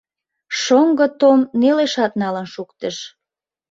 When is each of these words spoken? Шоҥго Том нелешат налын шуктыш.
Шоҥго 0.61 1.07
Том 1.19 1.39
нелешат 1.59 2.13
налын 2.21 2.47
шуктыш. 2.53 2.95